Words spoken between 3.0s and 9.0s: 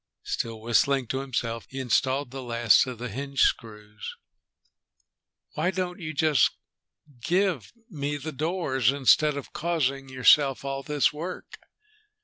hinge screws. "Why don't you just give me the doors,